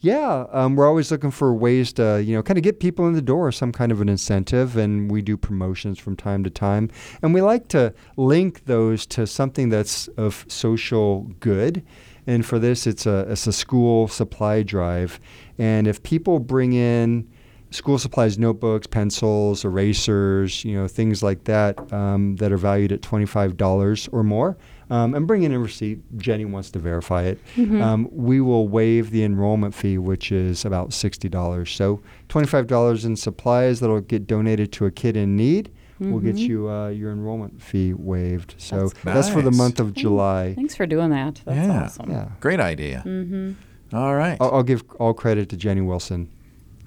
Yeah, 0.00 0.46
um, 0.50 0.76
we're 0.76 0.86
always 0.86 1.10
looking 1.10 1.30
for 1.30 1.54
ways 1.54 1.92
to, 1.94 2.22
you 2.22 2.34
know, 2.34 2.42
kind 2.42 2.58
of 2.58 2.64
get 2.64 2.80
people 2.80 3.06
in 3.06 3.14
the 3.14 3.22
door, 3.22 3.52
some 3.52 3.72
kind 3.72 3.92
of 3.92 4.00
an 4.00 4.08
incentive, 4.08 4.76
and 4.76 5.10
we 5.10 5.22
do 5.22 5.36
promotions 5.36 5.98
from 5.98 6.16
time 6.16 6.44
to 6.44 6.50
time. 6.50 6.90
And 7.22 7.32
we 7.32 7.40
like 7.40 7.68
to 7.68 7.94
link 8.16 8.64
those 8.64 9.06
to 9.06 9.26
something 9.26 9.68
that's 9.68 10.08
of 10.16 10.44
social 10.48 11.22
good. 11.40 11.84
And 12.26 12.46
for 12.46 12.58
this, 12.58 12.86
it's 12.86 13.06
a, 13.06 13.26
it's 13.30 13.46
a 13.46 13.52
school 13.52 14.08
supply 14.08 14.62
drive. 14.62 15.20
And 15.58 15.86
if 15.86 16.02
people 16.02 16.38
bring 16.38 16.72
in 16.72 17.28
school 17.74 17.98
supplies, 17.98 18.38
notebooks, 18.38 18.86
pencils, 18.86 19.64
erasers, 19.64 20.64
you 20.64 20.76
know, 20.76 20.86
things 20.86 21.22
like 21.22 21.44
that 21.44 21.92
um, 21.92 22.36
that 22.36 22.52
are 22.52 22.56
valued 22.56 22.92
at 22.92 23.00
$25 23.00 24.08
or 24.12 24.22
more, 24.22 24.56
um, 24.92 25.14
and 25.14 25.26
bring 25.26 25.42
in 25.42 25.52
a 25.52 25.58
receipt. 25.58 25.98
Jenny 26.18 26.44
wants 26.44 26.70
to 26.72 26.78
verify 26.78 27.22
it. 27.24 27.38
Um, 27.58 28.08
we 28.12 28.40
will 28.40 28.68
waive 28.68 29.10
the 29.10 29.24
enrollment 29.24 29.74
fee, 29.74 29.98
which 29.98 30.30
is 30.30 30.64
about 30.64 30.90
$60. 30.90 31.68
So 31.76 32.00
$25 32.28 33.04
in 33.04 33.16
supplies 33.16 33.80
that'll 33.80 34.00
get 34.00 34.26
donated 34.26 34.72
to 34.72 34.86
a 34.86 34.90
kid 34.90 35.16
in 35.16 35.36
need 35.36 35.70
will 36.00 36.18
get 36.18 36.36
you 36.36 36.68
uh, 36.68 36.88
your 36.88 37.12
enrollment 37.12 37.62
fee 37.62 37.92
waived. 37.94 38.56
So 38.58 38.88
That's 38.88 38.92
that's, 39.04 39.28
for 39.28 39.40
the 39.40 39.52
month 39.52 39.78
of 39.78 39.92
July. 39.94 40.52
Thanks 40.54 40.74
for 40.74 40.84
doing 40.84 41.10
that. 41.10 41.40
That's 41.44 41.56
Yeah. 41.68 41.82
awesome. 41.84 42.10
Yeah. 42.10 42.28
Great 42.40 42.58
idea. 42.58 43.04
Mm-hmm. 43.06 43.96
All 43.96 44.14
right. 44.16 44.36
I'll, 44.40 44.50
I'll 44.56 44.62
give 44.64 44.82
all 44.98 45.14
credit 45.14 45.48
to 45.50 45.56
Jenny 45.56 45.80
Wilson. 45.80 46.28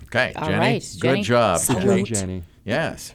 Okay, 0.05 0.33
All 0.35 0.47
Jenny. 0.47 0.57
right, 0.59 0.95
Good 0.99 1.23
job. 1.23 1.59
Salute. 1.59 1.83
Good 1.83 2.05
job, 2.07 2.17
Jenny. 2.17 2.43
Yes. 2.65 3.13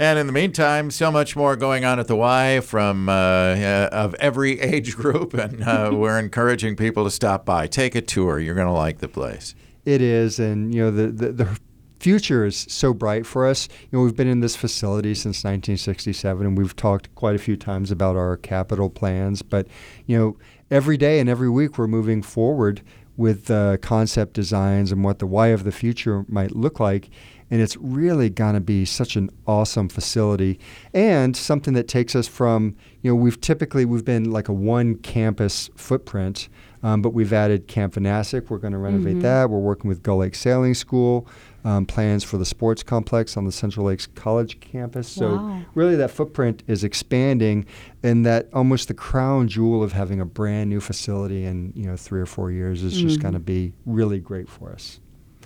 And 0.00 0.18
in 0.18 0.26
the 0.26 0.32
meantime, 0.32 0.90
so 0.90 1.12
much 1.12 1.36
more 1.36 1.56
going 1.56 1.84
on 1.84 2.00
at 2.00 2.06
the 2.06 2.16
Y 2.16 2.60
from 2.60 3.10
uh, 3.10 3.12
uh, 3.12 3.90
of 3.92 4.14
every 4.14 4.58
age 4.62 4.96
group, 4.96 5.34
and 5.34 5.62
uh, 5.62 5.90
we're 5.92 6.18
encouraging 6.18 6.74
people 6.74 7.04
to 7.04 7.10
stop 7.10 7.44
by, 7.44 7.66
take 7.66 7.94
a 7.94 8.00
tour. 8.00 8.38
You're 8.38 8.54
going 8.54 8.66
to 8.66 8.72
like 8.72 9.00
the 9.00 9.08
place. 9.08 9.54
It 9.84 10.00
is, 10.00 10.38
and 10.38 10.74
you 10.74 10.84
know 10.84 10.90
the, 10.90 11.08
the 11.08 11.32
the 11.32 11.58
future 11.98 12.46
is 12.46 12.56
so 12.56 12.94
bright 12.94 13.26
for 13.26 13.46
us. 13.46 13.68
You 13.90 13.98
know 13.98 14.02
we've 14.02 14.16
been 14.16 14.26
in 14.26 14.40
this 14.40 14.56
facility 14.56 15.14
since 15.14 15.44
1967, 15.44 16.46
and 16.46 16.56
we've 16.56 16.74
talked 16.74 17.14
quite 17.14 17.34
a 17.34 17.38
few 17.38 17.58
times 17.58 17.90
about 17.90 18.16
our 18.16 18.38
capital 18.38 18.88
plans. 18.88 19.42
But 19.42 19.66
you 20.06 20.16
know 20.16 20.38
every 20.70 20.96
day 20.96 21.20
and 21.20 21.28
every 21.28 21.50
week 21.50 21.76
we're 21.76 21.86
moving 21.86 22.22
forward 22.22 22.80
with 23.18 23.50
uh, 23.50 23.76
concept 23.76 24.32
designs 24.32 24.92
and 24.92 25.04
what 25.04 25.18
the 25.18 25.26
Y 25.26 25.48
of 25.48 25.64
the 25.64 25.72
future 25.72 26.24
might 26.26 26.56
look 26.56 26.80
like. 26.80 27.10
And 27.50 27.60
it's 27.60 27.76
really 27.78 28.30
going 28.30 28.54
to 28.54 28.60
be 28.60 28.84
such 28.84 29.16
an 29.16 29.28
awesome 29.46 29.88
facility 29.88 30.60
and 30.94 31.36
something 31.36 31.74
that 31.74 31.88
takes 31.88 32.14
us 32.14 32.28
from, 32.28 32.76
you 33.02 33.10
know, 33.10 33.16
we've 33.16 33.40
typically, 33.40 33.84
we've 33.84 34.04
been 34.04 34.30
like 34.30 34.48
a 34.48 34.52
one 34.52 34.94
campus 34.98 35.68
footprint, 35.76 36.48
um, 36.84 37.02
but 37.02 37.10
we've 37.12 37.32
added 37.32 37.66
Camp 37.66 37.94
Vanasek. 37.94 38.50
We're 38.50 38.58
going 38.58 38.72
to 38.72 38.78
renovate 38.78 39.20
that. 39.20 39.50
We're 39.50 39.58
working 39.58 39.88
with 39.88 40.02
Gull 40.02 40.18
Lake 40.18 40.34
Sailing 40.36 40.74
School, 40.74 41.26
um, 41.64 41.86
plans 41.86 42.22
for 42.24 42.38
the 42.38 42.46
sports 42.46 42.82
complex 42.84 43.36
on 43.36 43.44
the 43.44 43.52
Central 43.52 43.84
Lakes 43.86 44.06
College 44.06 44.60
campus. 44.60 45.08
So 45.08 45.34
Wow. 45.36 45.62
really 45.74 45.96
that 45.96 46.10
footprint 46.12 46.62
is 46.68 46.84
expanding 46.84 47.66
and 48.02 48.24
that 48.24 48.48
almost 48.54 48.88
the 48.88 48.94
crown 48.94 49.48
jewel 49.48 49.82
of 49.82 49.92
having 49.92 50.20
a 50.20 50.24
brand 50.24 50.70
new 50.70 50.80
facility 50.80 51.44
in, 51.44 51.72
you 51.74 51.86
know, 51.86 51.96
three 51.96 52.20
or 52.20 52.26
four 52.26 52.50
years 52.52 52.82
is 52.84 52.94
just 52.98 53.20
going 53.20 53.34
to 53.34 53.40
be 53.40 53.72
really 53.86 54.20
great 54.20 54.48
for 54.48 54.72
us. 54.72 55.00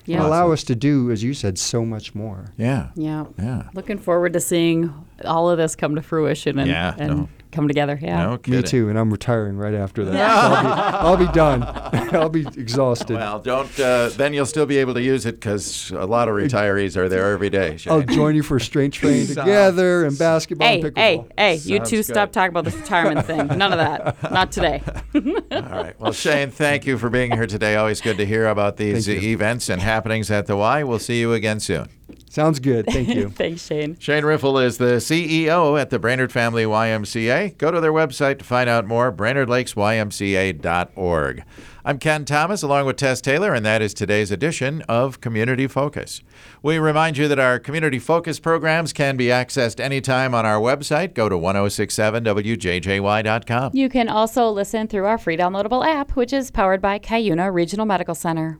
Yeah. 0.06 0.18
And 0.18 0.26
allow 0.26 0.52
us 0.52 0.62
to 0.64 0.74
do, 0.74 1.10
as 1.10 1.22
you 1.22 1.34
said, 1.34 1.58
so 1.58 1.84
much 1.84 2.14
more. 2.14 2.52
Yeah. 2.56 2.88
Yeah. 2.94 3.24
Yeah. 3.38 3.68
Looking 3.74 3.98
forward 3.98 4.32
to 4.34 4.40
seeing 4.40 4.92
all 5.24 5.48
of 5.50 5.58
this 5.58 5.74
come 5.76 5.94
to 5.94 6.02
fruition 6.02 6.58
and, 6.58 6.68
Yeah, 6.68 6.94
and 6.98 7.08
no. 7.16 7.28
Come 7.54 7.68
together. 7.68 7.98
Yeah. 8.00 8.24
No 8.26 8.38
kidding. 8.38 8.60
Me 8.60 8.66
too, 8.66 8.88
and 8.88 8.98
I'm 8.98 9.10
retiring 9.10 9.56
right 9.56 9.74
after 9.74 10.04
that. 10.04 10.12
So 10.12 10.18
I'll, 10.54 11.16
be, 11.16 11.24
I'll 11.24 11.26
be 11.28 11.32
done. 11.32 11.62
I'll 12.14 12.28
be 12.28 12.40
exhausted. 12.46 13.14
Well, 13.16 13.38
don't. 13.40 13.80
Uh, 13.80 14.08
then 14.10 14.34
you'll 14.34 14.46
still 14.46 14.66
be 14.66 14.78
able 14.78 14.94
to 14.94 15.02
use 15.02 15.24
it 15.26 15.36
because 15.36 15.90
a 15.92 16.04
lot 16.06 16.28
of 16.28 16.34
retirees 16.34 16.96
are 16.96 17.08
there 17.08 17.32
every 17.32 17.50
day. 17.50 17.78
I'll 17.86 18.02
join 18.02 18.34
you 18.34 18.42
for 18.42 18.58
strength 18.60 18.94
training 18.94 19.26
Sounds- 19.26 19.46
together 19.46 20.04
and 20.04 20.18
basketball 20.18 20.66
Hey, 20.68 20.80
and 20.80 20.96
hey, 20.98 21.18
pickleball. 21.18 21.28
hey, 21.38 21.54
you 21.56 21.76
Sounds 21.78 21.90
two 21.90 21.96
good. 21.96 22.04
stop 22.04 22.32
talking 22.32 22.50
about 22.50 22.64
this 22.64 22.74
retirement 22.76 23.26
thing. 23.26 23.46
None 23.46 23.72
of 23.72 23.78
that. 23.78 24.32
Not 24.32 24.52
today. 24.52 24.82
All 25.14 25.22
right. 25.62 25.98
Well, 26.00 26.12
Shane, 26.12 26.50
thank 26.50 26.86
you 26.86 26.98
for 26.98 27.08
being 27.10 27.32
here 27.32 27.46
today. 27.46 27.76
Always 27.76 28.00
good 28.00 28.16
to 28.18 28.26
hear 28.26 28.48
about 28.48 28.76
these 28.76 29.08
events 29.08 29.68
and 29.68 29.80
happenings 29.80 30.30
at 30.30 30.46
the 30.46 30.56
Y. 30.56 30.82
We'll 30.84 30.98
see 30.98 31.20
you 31.20 31.32
again 31.32 31.60
soon. 31.60 31.88
Sounds 32.34 32.58
good. 32.58 32.86
Thank 32.86 33.14
you. 33.14 33.28
Thanks, 33.30 33.64
Shane. 33.64 33.96
Shane 34.00 34.24
Riffle 34.24 34.58
is 34.58 34.78
the 34.78 34.96
CEO 34.96 35.80
at 35.80 35.90
the 35.90 36.00
Brainerd 36.00 36.32
Family 36.32 36.64
YMCA. 36.64 37.56
Go 37.58 37.70
to 37.70 37.80
their 37.80 37.92
website 37.92 38.40
to 38.40 38.44
find 38.44 38.68
out 38.68 38.88
more, 38.88 39.12
brainerdlakesymca.org. 39.12 41.44
I'm 41.84 42.00
Ken 42.00 42.24
Thomas 42.24 42.64
along 42.64 42.86
with 42.86 42.96
Tess 42.96 43.20
Taylor, 43.20 43.54
and 43.54 43.64
that 43.64 43.82
is 43.82 43.94
today's 43.94 44.32
edition 44.32 44.82
of 44.88 45.20
Community 45.20 45.68
Focus. 45.68 46.22
We 46.60 46.78
remind 46.78 47.18
you 47.18 47.28
that 47.28 47.38
our 47.38 47.60
Community 47.60 48.00
Focus 48.00 48.40
programs 48.40 48.92
can 48.92 49.16
be 49.16 49.26
accessed 49.26 49.78
anytime 49.78 50.34
on 50.34 50.44
our 50.44 50.58
website. 50.58 51.14
Go 51.14 51.28
to 51.28 51.36
1067wjjy.com. 51.36 53.70
You 53.74 53.88
can 53.88 54.08
also 54.08 54.50
listen 54.50 54.88
through 54.88 55.04
our 55.04 55.18
free 55.18 55.36
downloadable 55.36 55.86
app, 55.86 56.16
which 56.16 56.32
is 56.32 56.50
powered 56.50 56.82
by 56.82 56.98
Cuyuna 56.98 57.54
Regional 57.54 57.86
Medical 57.86 58.16
Center. 58.16 58.58